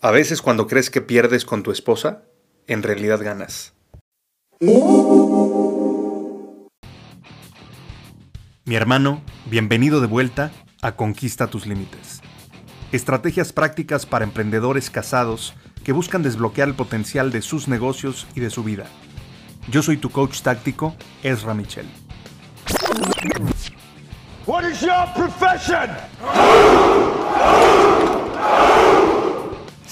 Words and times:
A 0.00 0.12
veces 0.12 0.42
cuando 0.42 0.68
crees 0.68 0.90
que 0.90 1.00
pierdes 1.00 1.44
con 1.44 1.64
tu 1.64 1.72
esposa, 1.72 2.22
en 2.68 2.84
realidad 2.84 3.18
ganas. 3.20 3.74
Mi 8.64 8.76
hermano, 8.76 9.22
bienvenido 9.46 10.00
de 10.00 10.06
vuelta 10.06 10.52
a 10.82 10.92
Conquista 10.92 11.48
tus 11.48 11.66
Límites. 11.66 12.20
Estrategias 12.92 13.52
prácticas 13.52 14.06
para 14.06 14.24
emprendedores 14.24 14.88
casados 14.88 15.54
que 15.82 15.90
buscan 15.90 16.22
desbloquear 16.22 16.68
el 16.68 16.74
potencial 16.76 17.32
de 17.32 17.42
sus 17.42 17.66
negocios 17.66 18.28
y 18.36 18.40
de 18.40 18.50
su 18.50 18.62
vida. 18.62 18.86
Yo 19.68 19.82
soy 19.82 19.96
tu 19.96 20.10
coach 20.10 20.42
táctico, 20.42 20.94
Ezra 21.24 21.54
Michel. 21.54 21.86
What 24.46 24.62
is 24.64 24.80
your 24.80 25.12
profession? 25.16 25.90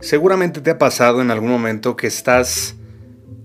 Seguramente 0.00 0.62
te 0.62 0.70
ha 0.70 0.78
pasado 0.78 1.20
en 1.20 1.30
algún 1.30 1.50
momento 1.50 1.94
que 1.94 2.06
estás 2.06 2.74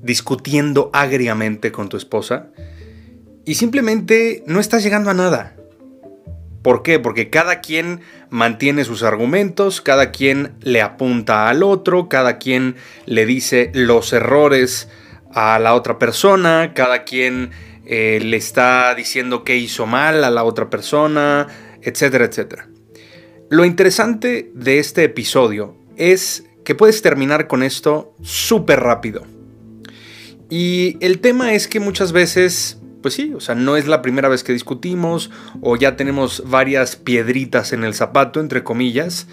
discutiendo 0.02 0.89
agriamente 0.94 1.73
con 1.73 1.89
tu 1.89 1.97
esposa 1.97 2.47
y 3.44 3.56
simplemente 3.56 4.42
no 4.47 4.62
estás 4.62 4.81
llegando 4.81 5.09
a 5.09 5.14
nada. 5.14 5.56
¿Por 6.62 6.81
qué? 6.81 6.97
Porque 6.97 7.30
cada 7.30 7.59
quien 7.59 8.00
mantiene 8.30 8.86
sus 8.86 9.03
argumentos, 9.03 9.81
cada 9.81 10.12
quien 10.12 10.53
le 10.62 10.81
apunta 10.81 11.50
al 11.50 11.62
otro, 11.62 12.08
cada 12.08 12.38
quien 12.38 12.75
le 13.06 13.25
dice 13.25 13.69
los 13.73 14.14
errores 14.14 14.88
a 15.34 15.59
la 15.59 15.75
otra 15.75 16.00
persona, 16.00 16.72
cada 16.73 17.03
quien 17.03 17.52
eh, 17.86 18.19
le 18.23 18.38
está 18.38 18.95
diciendo 18.95 19.44
que 19.44 19.58
hizo 19.58 19.86
mal 19.86 20.23
a 20.23 20.31
la 20.31 20.45
otra 20.45 20.69
persona, 20.69 21.47
etcétera, 21.81 22.25
etcétera. 22.25 22.69
Lo 23.50 23.66
interesante 23.66 24.52
de 24.56 24.80
este 24.80 25.03
episodio 25.03 25.84
es 25.98 26.46
que 26.64 26.76
puedes 26.76 27.02
terminar 27.02 27.48
con 27.48 27.64
esto 27.64 28.14
súper 28.22 28.80
rápido. 28.80 29.24
Y 30.50 30.98
el 31.00 31.20
tema 31.20 31.54
es 31.54 31.68
que 31.68 31.80
muchas 31.80 32.12
veces 32.12 32.80
pues 33.06 33.14
sí, 33.14 33.34
o 33.36 33.40
sea, 33.40 33.54
no 33.54 33.78
es 33.78 33.86
la 33.86 34.02
primera 34.02 34.30
vez 34.30 34.44
que 34.44 34.52
discutimos 34.52 35.30
o 35.62 35.76
ya 35.76 35.96
tenemos 35.96 36.42
varias 36.50 36.96
piedritas 36.96 37.72
en 37.72 37.84
el 37.84 37.94
zapato, 37.94 38.40
entre 38.40 38.64
comillas, 38.64 39.28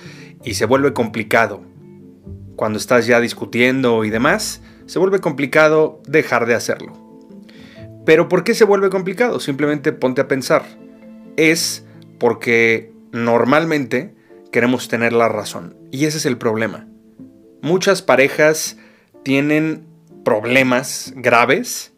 y 0.44 0.52
se 0.54 0.66
vuelve 0.66 0.92
complicado. 0.92 1.62
Cuando 2.54 2.78
estás 2.78 3.06
ya 3.06 3.18
discutiendo 3.18 4.04
y 4.04 4.10
demás, 4.10 4.60
se 4.84 4.98
vuelve 4.98 5.20
complicado 5.20 6.02
dejar 6.06 6.44
de 6.44 6.54
hacerlo. 6.54 6.92
Pero 8.04 8.28
¿por 8.28 8.44
qué 8.44 8.52
se 8.52 8.64
vuelve 8.64 8.90
complicado? 8.90 9.40
Simplemente 9.40 9.92
ponte 9.92 10.20
a 10.20 10.28
pensar. 10.28 10.66
Es 11.38 11.86
porque 12.18 12.92
normalmente 13.10 14.14
queremos 14.52 14.86
tener 14.88 15.12
la 15.12 15.28
razón. 15.28 15.76
Y 15.90 16.04
ese 16.04 16.18
es 16.18 16.26
el 16.26 16.38
problema. 16.38 16.86
Muchas 17.62 18.02
parejas 18.02 18.76
tienen 19.24 19.86
problemas 20.24 21.12
graves 21.16 21.92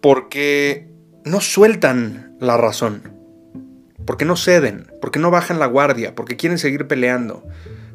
porque 0.00 0.88
no 1.24 1.40
sueltan 1.40 2.36
la 2.40 2.56
razón, 2.56 3.02
porque 4.06 4.24
no 4.24 4.36
ceden, 4.36 4.90
porque 5.00 5.18
no 5.18 5.30
bajan 5.30 5.58
la 5.58 5.66
guardia, 5.66 6.14
porque 6.14 6.36
quieren 6.36 6.58
seguir 6.58 6.86
peleando, 6.86 7.44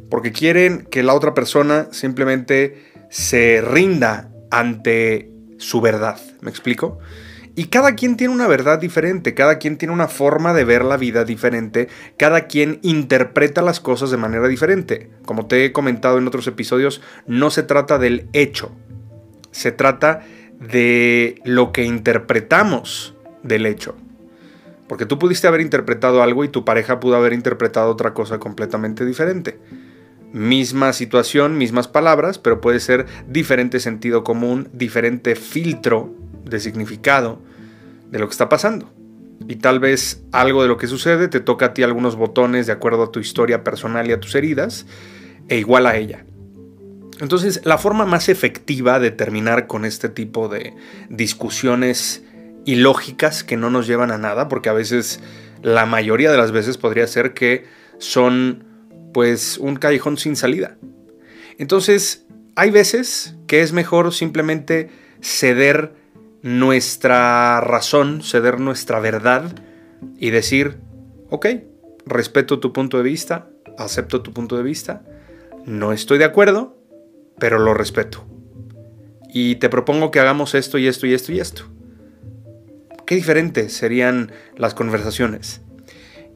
porque 0.09 0.31
quieren 0.31 0.85
que 0.89 1.03
la 1.03 1.13
otra 1.13 1.33
persona 1.33 1.88
simplemente 1.91 2.91
se 3.09 3.62
rinda 3.62 4.29
ante 4.51 5.31
su 5.57 5.81
verdad. 5.81 6.19
¿Me 6.41 6.50
explico? 6.50 7.00
Y 7.56 7.66
cada 7.66 7.94
quien 7.94 8.18
tiene 8.18 8.34
una 8.34 8.47
verdad 8.47 8.80
diferente, 8.80 9.36
cada 9.36 9.59
quien 9.59 9.78
tiene 9.78 9.94
una 9.94 10.08
forma 10.08 10.53
de 10.53 10.66
ver 10.66 10.84
la 10.84 10.97
vida 10.97 11.24
diferente, 11.24 11.88
cada 12.18 12.47
quien 12.47 12.80
interpreta 12.81 13.62
las 13.62 13.80
cosas 13.80 14.09
de 14.09 14.18
manera 14.18 14.47
diferente. 14.47 15.12
Como 15.25 15.46
te 15.46 15.63
he 15.63 15.72
comentado 15.72 16.18
en 16.18 16.28
otros 16.28 16.47
episodios, 16.47 17.02
no 17.28 17.52
se 17.52 17.62
trata 17.62 18.00
del 18.00 18.28
hecho, 18.34 18.72
se 19.52 19.72
trata 19.72 20.24
de 20.59 21.42
lo 21.46 21.72
que 21.72 21.84
interpretamos 21.84 23.13
del 23.44 23.68
hecho. 23.68 23.96
Porque 24.88 25.06
tú 25.06 25.19
pudiste 25.19 25.47
haber 25.47 25.62
interpretado 25.62 26.24
algo 26.24 26.44
y 26.44 26.50
tu 26.50 26.66
pareja 26.66 27.00
pudo 27.00 27.18
haber 27.18 27.34
interpretado 27.34 27.92
otra 27.92 28.16
cosa 28.16 28.40
completamente 28.40 29.06
diferente. 29.06 29.59
Misma 30.31 30.92
situación, 30.92 31.59
mismas 31.59 31.88
palabras, 31.88 32.40
pero 32.40 32.62
puede 32.62 32.80
ser 32.80 33.06
diferente 33.28 33.80
sentido 33.80 34.24
común, 34.24 34.69
diferente 34.74 35.36
filtro 35.36 36.22
de 36.53 36.62
significado 36.62 37.41
de 38.09 38.19
lo 38.19 38.28
que 38.28 38.31
está 38.31 38.47
pasando. 38.47 38.90
Y 39.47 39.58
tal 39.58 39.80
vez 39.80 40.24
algo 40.31 40.62
de 40.62 40.69
lo 40.69 40.78
que 40.78 40.88
sucede 40.88 41.28
te 41.28 41.41
toca 41.41 41.68
a 41.68 41.74
ti 41.74 41.84
algunos 41.84 42.16
botones 42.16 42.68
de 42.68 42.74
acuerdo 42.74 43.03
a 43.03 43.12
tu 43.12 43.19
historia 43.19 43.64
personal 43.64 44.08
y 44.08 44.14
a 44.14 44.19
tus 44.19 44.36
heridas, 44.36 44.86
e 45.50 45.58
igual 45.58 45.88
a 45.88 45.97
ella. 45.97 46.25
Entonces, 47.19 47.62
la 47.63 47.78
forma 47.78 48.06
más 48.06 48.30
efectiva 48.30 49.00
de 49.00 49.12
terminar 49.12 49.68
con 49.68 49.86
este 49.86 50.09
tipo 50.09 50.47
de 50.47 50.74
discusiones 51.09 52.24
ilógicas 52.66 53.44
que 53.44 53.58
no 53.58 53.69
nos 53.69 53.88
llevan 53.88 54.12
a 54.12 54.18
nada, 54.18 54.47
porque 54.47 54.69
a 54.69 54.74
veces, 54.74 55.19
la 55.62 55.86
mayoría 55.86 56.31
de 56.31 56.38
las 56.38 56.52
veces 56.52 56.78
podría 56.78 57.08
ser 57.08 57.34
que 57.34 57.66
son 57.97 58.63
pues 59.13 59.58
un 59.58 59.75
callejón 59.75 60.18
sin 60.18 60.36
salida. 60.36 60.78
Entonces, 61.58 62.25
hay 62.56 62.72
veces 62.72 63.36
que 63.47 63.62
es 63.62 63.74
mejor 63.74 64.13
simplemente 64.13 64.90
ceder 65.22 65.94
nuestra 66.44 67.62
razón, 67.62 68.22
ceder 68.22 68.59
nuestra 68.59 69.00
verdad 69.00 69.46
y 70.18 70.30
decir, 70.30 70.78
ok, 71.30 71.48
respeto 72.06 72.59
tu 72.59 72.74
punto 72.74 72.98
de 72.98 73.04
vista, 73.04 73.48
acepto 73.78 74.22
tu 74.22 74.34
punto 74.34 74.58
de 74.58 74.64
vista, 74.64 75.04
no 75.66 75.94
estoy 75.94 76.18
de 76.18 76.26
acuerdo, 76.26 76.78
pero 77.40 77.59
lo 77.59 77.74
respeto. 77.74 78.26
Y 79.30 79.56
te 79.56 79.70
propongo 79.70 80.12
que 80.12 80.20
hagamos 80.20 80.54
esto 80.54 80.78
y 80.78 80.88
esto 80.88 81.08
y 81.08 81.14
esto 81.14 81.31
y 81.31 81.40
esto. 81.40 81.64
Qué 83.06 83.16
diferentes 83.16 83.74
serían 83.74 84.31
las 84.58 84.74
conversaciones. 84.74 85.62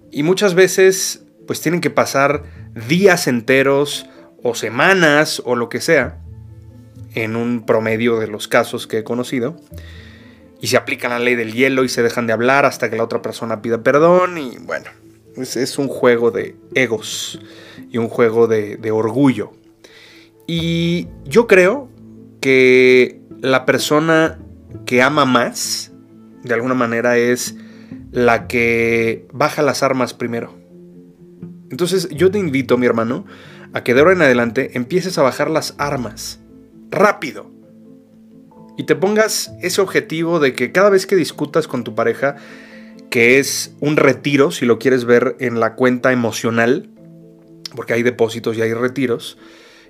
Y 0.09 0.23
muchas 0.23 0.55
veces 0.55 1.25
pues 1.45 1.59
tienen 1.59 1.81
que 1.81 1.89
pasar 1.89 2.43
días 2.87 3.27
enteros 3.27 4.05
o 4.41 4.55
semanas 4.55 5.41
o 5.45 5.55
lo 5.55 5.67
que 5.67 5.81
sea, 5.81 6.21
en 7.23 7.35
un 7.35 7.65
promedio 7.65 8.19
de 8.19 8.27
los 8.27 8.47
casos 8.47 8.85
que 8.85 8.99
he 8.99 9.03
conocido, 9.03 9.57
y 10.61 10.67
se 10.67 10.77
aplican 10.77 11.11
la 11.11 11.19
ley 11.19 11.35
del 11.35 11.53
hielo 11.53 11.83
y 11.83 11.89
se 11.89 12.03
dejan 12.03 12.27
de 12.27 12.33
hablar 12.33 12.65
hasta 12.65 12.89
que 12.89 12.97
la 12.97 13.03
otra 13.03 13.21
persona 13.21 13.61
pida 13.61 13.83
perdón 13.83 14.37
y 14.37 14.57
bueno, 14.59 14.89
es, 15.35 15.77
un 15.77 15.87
juego 15.87 16.31
de 16.31 16.55
egos 16.73 17.39
y 17.91 17.99
un 17.99 18.07
juego 18.07 18.47
de, 18.47 18.77
de 18.77 18.89
orgullo 18.89 19.53
y 20.47 21.07
yo 21.25 21.45
creo 21.45 21.89
que 22.39 23.21
la 23.41 23.65
persona 23.65 24.39
que 24.85 25.01
ama 25.01 25.25
más, 25.25 25.91
de 26.43 26.53
alguna 26.53 26.73
manera, 26.73 27.17
es 27.17 27.55
la 28.11 28.47
que 28.47 29.27
baja 29.33 29.61
las 29.61 29.83
armas 29.83 30.13
primero. 30.13 30.55
Entonces 31.69 32.07
yo 32.09 32.31
te 32.31 32.39
invito, 32.39 32.77
mi 32.77 32.85
hermano, 32.85 33.25
a 33.73 33.83
que 33.83 33.93
de 33.93 33.99
ahora 33.99 34.13
en 34.13 34.21
adelante 34.21 34.71
empieces 34.75 35.17
a 35.17 35.23
bajar 35.23 35.49
las 35.49 35.75
armas. 35.77 36.39
Rápido. 36.89 37.51
Y 38.77 38.83
te 38.83 38.95
pongas 38.95 39.51
ese 39.61 39.81
objetivo 39.81 40.39
de 40.39 40.53
que 40.53 40.71
cada 40.71 40.89
vez 40.89 41.07
que 41.07 41.15
discutas 41.15 41.67
con 41.67 41.83
tu 41.83 41.95
pareja, 41.95 42.35
que 43.09 43.39
es 43.39 43.75
un 43.79 43.97
retiro, 43.97 44.51
si 44.51 44.65
lo 44.65 44.77
quieres 44.77 45.05
ver 45.05 45.35
en 45.39 45.59
la 45.59 45.75
cuenta 45.75 46.11
emocional, 46.11 46.89
porque 47.75 47.93
hay 47.93 48.03
depósitos 48.03 48.55
y 48.57 48.61
hay 48.61 48.73
retiros, 48.73 49.37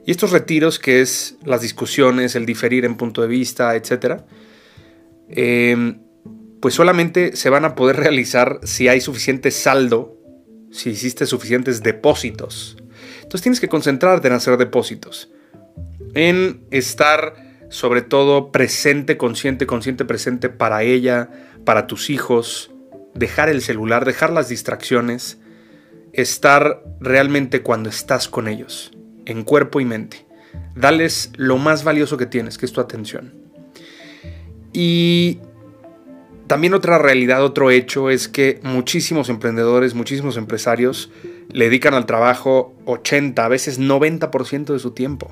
y 0.05 0.11
estos 0.11 0.31
retiros, 0.31 0.79
que 0.79 1.01
es 1.01 1.35
las 1.43 1.61
discusiones, 1.61 2.37
el 2.37 2.45
diferir 2.45 2.85
en 2.85 2.95
punto 2.95 3.21
de 3.21 3.27
vista, 3.27 3.75
etc., 3.75 4.21
em, 5.27 5.99
pues 6.61 6.73
solamente 6.73 7.35
se 7.35 7.49
van 7.49 7.65
a 7.65 7.75
poder 7.75 7.97
realizar 8.05 8.61
si 8.63 8.87
hay 8.87 9.01
suficiente 9.01 9.51
saldo, 9.51 10.17
si 10.71 10.91
hiciste 10.91 11.25
suficientes 11.25 11.83
depósitos. 11.83 12.77
Entonces 13.17 13.41
tienes 13.41 13.59
que 13.59 13.67
concentrarte 13.67 14.29
en 14.29 14.33
hacer 14.33 14.57
depósitos, 14.57 15.29
en 16.13 16.65
estar 16.71 17.47
sobre 17.69 18.01
todo 18.01 18.51
presente, 18.51 19.17
consciente, 19.17 19.67
consciente, 19.67 20.05
presente 20.05 20.49
para 20.49 20.83
ella, 20.83 21.29
para 21.65 21.87
tus 21.87 22.09
hijos, 22.09 22.71
dejar 23.13 23.49
el 23.49 23.61
celular, 23.61 24.05
dejar 24.05 24.31
las 24.31 24.49
distracciones, 24.49 25.39
estar 26.13 26.83
realmente 26.99 27.61
cuando 27.61 27.89
estás 27.89 28.27
con 28.27 28.47
ellos, 28.47 28.91
en 29.25 29.43
cuerpo 29.43 29.81
y 29.81 29.85
mente. 29.85 30.25
Dales 30.75 31.31
lo 31.35 31.57
más 31.57 31.83
valioso 31.83 32.17
que 32.17 32.25
tienes, 32.25 32.57
que 32.57 32.65
es 32.65 32.71
tu 32.71 32.81
atención. 32.81 33.33
Y 34.71 35.39
también 36.47 36.73
otra 36.73 36.97
realidad, 36.97 37.43
otro 37.43 37.71
hecho 37.71 38.09
es 38.09 38.27
que 38.27 38.59
muchísimos 38.63 39.27
emprendedores, 39.29 39.93
muchísimos 39.93 40.37
empresarios 40.37 41.11
le 41.51 41.65
dedican 41.65 41.93
al 41.93 42.05
trabajo 42.05 42.73
80, 42.85 43.43
a 43.43 43.47
veces 43.49 43.79
90% 43.79 44.73
de 44.73 44.79
su 44.79 44.91
tiempo. 44.91 45.29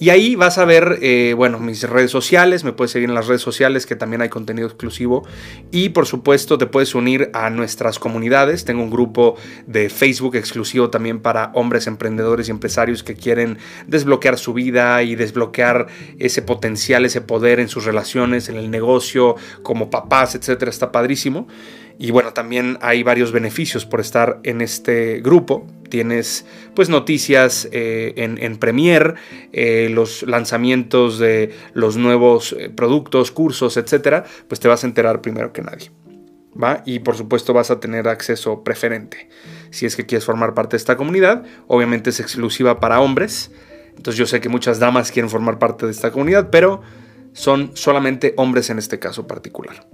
y 0.00 0.10
ahí 0.10 0.36
vas 0.36 0.58
a 0.58 0.64
ver, 0.64 0.98
eh, 1.02 1.34
bueno, 1.36 1.58
mis 1.58 1.82
redes 1.82 2.12
sociales, 2.12 2.62
me 2.62 2.72
puedes 2.72 2.92
seguir 2.92 3.08
en 3.08 3.16
las 3.16 3.26
redes 3.26 3.42
sociales 3.42 3.84
que 3.84 3.96
también 3.96 4.22
hay 4.22 4.28
contenido 4.28 4.68
exclusivo. 4.68 5.26
Y 5.72 5.88
por 5.88 6.06
supuesto 6.06 6.56
te 6.56 6.66
puedes 6.66 6.94
unir 6.94 7.30
a 7.32 7.50
nuestras 7.50 7.98
comunidades. 7.98 8.64
Tengo 8.64 8.82
un 8.82 8.90
grupo 8.90 9.34
de 9.66 9.90
Facebook 9.90 10.36
exclusivo 10.36 10.88
también 10.90 11.20
para 11.20 11.50
hombres 11.54 11.88
emprendedores 11.88 12.46
y 12.46 12.52
empresarios 12.52 13.02
que 13.02 13.14
quieren 13.14 13.58
desbloquear 13.88 14.38
su 14.38 14.54
vida 14.54 15.02
y 15.02 15.16
desbloquear 15.16 15.88
ese 16.20 16.42
potencial, 16.42 17.04
ese 17.04 17.20
poder 17.20 17.58
en 17.58 17.68
sus 17.68 17.84
relaciones, 17.84 18.48
en 18.48 18.56
el 18.56 18.70
negocio, 18.70 19.34
como 19.64 19.90
papás, 19.90 20.36
etcétera. 20.36 20.70
Está 20.70 20.92
padrísimo. 20.92 21.48
Y 21.98 22.12
bueno, 22.12 22.32
también 22.32 22.78
hay 22.80 23.02
varios 23.02 23.32
beneficios 23.32 23.84
por 23.84 23.98
estar 23.98 24.38
en 24.44 24.60
este 24.60 25.20
grupo. 25.20 25.66
Tienes 25.88 26.46
pues 26.74 26.88
noticias 26.88 27.68
eh, 27.72 28.14
en, 28.16 28.42
en, 28.42 28.56
Premier, 28.58 29.14
eh, 29.52 29.88
los 29.90 30.22
lanzamientos 30.22 31.18
de 31.18 31.54
los 31.72 31.96
nuevos 31.96 32.54
eh, 32.58 32.70
productos, 32.70 33.30
cursos, 33.30 33.76
etcétera, 33.76 34.24
pues 34.48 34.60
te 34.60 34.68
vas 34.68 34.84
a 34.84 34.86
enterar 34.86 35.20
primero 35.20 35.52
que 35.52 35.62
nadie. 35.62 35.90
¿Va? 36.60 36.82
Y 36.84 37.00
por 37.00 37.16
supuesto 37.16 37.52
vas 37.52 37.70
a 37.70 37.78
tener 37.78 38.08
acceso 38.08 38.64
preferente. 38.64 39.28
Si 39.70 39.86
es 39.86 39.94
que 39.96 40.06
quieres 40.06 40.24
formar 40.24 40.54
parte 40.54 40.72
de 40.72 40.78
esta 40.78 40.96
comunidad, 40.96 41.44
obviamente 41.68 42.10
es 42.10 42.20
exclusiva 42.20 42.80
para 42.80 43.00
hombres. 43.00 43.52
Entonces 43.96 44.18
yo 44.18 44.26
sé 44.26 44.40
que 44.40 44.48
muchas 44.48 44.78
damas 44.78 45.12
quieren 45.12 45.30
formar 45.30 45.58
parte 45.58 45.86
de 45.86 45.92
esta 45.92 46.10
comunidad, 46.10 46.50
pero 46.50 46.82
son 47.38 47.70
solamente 47.74 48.34
hombres 48.36 48.68
en 48.68 48.78
este 48.78 48.98
caso 48.98 49.26
particular. 49.26 49.86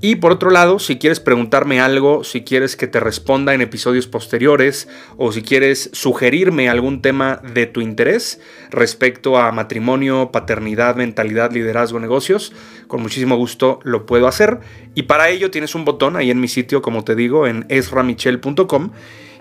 Y 0.00 0.16
por 0.16 0.30
otro 0.30 0.50
lado, 0.50 0.78
si 0.78 0.96
quieres 0.96 1.18
preguntarme 1.18 1.80
algo, 1.80 2.22
si 2.22 2.42
quieres 2.44 2.76
que 2.76 2.86
te 2.86 3.00
responda 3.00 3.52
en 3.52 3.62
episodios 3.62 4.06
posteriores 4.06 4.86
o 5.16 5.32
si 5.32 5.42
quieres 5.42 5.90
sugerirme 5.92 6.68
algún 6.68 7.02
tema 7.02 7.42
de 7.52 7.66
tu 7.66 7.80
interés 7.80 8.40
respecto 8.70 9.38
a 9.38 9.50
matrimonio, 9.50 10.30
paternidad, 10.30 10.94
mentalidad, 10.94 11.50
liderazgo, 11.50 11.98
negocios, 11.98 12.52
con 12.86 13.02
muchísimo 13.02 13.36
gusto 13.36 13.80
lo 13.82 14.06
puedo 14.06 14.28
hacer. 14.28 14.60
Y 14.94 15.02
para 15.02 15.30
ello 15.30 15.50
tienes 15.50 15.74
un 15.74 15.84
botón 15.84 16.14
ahí 16.14 16.30
en 16.30 16.40
mi 16.40 16.46
sitio, 16.46 16.80
como 16.80 17.02
te 17.02 17.16
digo, 17.16 17.48
en 17.48 17.66
esramichel.com 17.68 18.92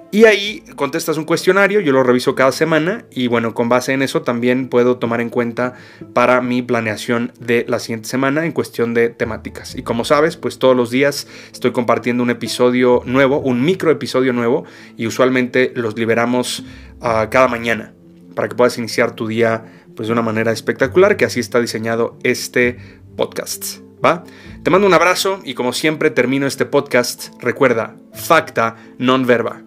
y 0.09 0.23
ahí 0.23 0.63
contestas 0.77 1.17
un 1.17 1.25
cuestionario, 1.25 1.81
yo 1.81 1.91
lo 1.91 2.01
reviso 2.01 2.33
cada 2.33 2.53
semana 2.53 3.05
y 3.11 3.27
bueno, 3.27 3.53
con 3.53 3.67
base 3.67 3.91
en 3.91 4.01
eso 4.01 4.21
también 4.21 4.69
puedo 4.69 4.97
tomar 4.97 5.19
en 5.19 5.29
cuenta 5.29 5.73
para 6.13 6.41
mi 6.41 6.61
planeación 6.61 7.33
de 7.41 7.65
la 7.67 7.79
siguiente 7.79 8.07
semana 8.07 8.45
en 8.45 8.53
cuestión 8.53 8.93
de 8.93 9.09
temáticas. 9.09 9.75
Y 9.75 9.83
como 9.83 10.05
sabes, 10.05 10.37
pues 10.37 10.59
todos 10.59 10.77
los 10.77 10.91
días 10.91 11.27
estoy 11.51 11.71
compartiendo 11.71 12.23
un 12.23 12.29
episodio 12.29 13.01
nuevo, 13.05 13.39
un 13.39 13.65
micro 13.65 13.91
episodio 13.91 14.31
nuevo 14.31 14.63
y 14.95 15.07
usualmente 15.07 15.73
los 15.75 15.97
liberamos 15.97 16.63
uh, 17.01 17.27
cada 17.29 17.49
mañana 17.49 17.93
para 18.33 18.47
que 18.47 18.55
puedas 18.55 18.77
iniciar 18.77 19.11
tu 19.11 19.27
día 19.27 19.65
pues 19.93 20.07
de 20.07 20.13
una 20.13 20.21
manera 20.21 20.53
espectacular, 20.53 21.17
que 21.17 21.25
así 21.25 21.41
está 21.41 21.59
diseñado 21.59 22.17
este 22.23 22.77
podcast. 23.17 23.79
¿Va? 24.03 24.23
Te 24.63 24.69
mando 24.69 24.87
un 24.87 24.93
abrazo 24.93 25.41
y 25.43 25.53
como 25.53 25.73
siempre 25.73 26.11
termino 26.11 26.45
este 26.45 26.65
podcast, 26.65 27.29
recuerda, 27.41 27.95
facta 28.13 28.77
non 28.99 29.25
verba 29.25 29.66